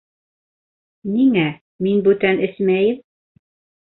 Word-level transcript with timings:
—Ниңә, 1.17 1.43
мин 1.87 2.01
бүтән 2.07 2.41
эсмәйем. 2.47 2.97